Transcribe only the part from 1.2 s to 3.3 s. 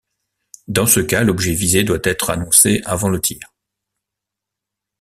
l'objet visé doit être annoncé avant le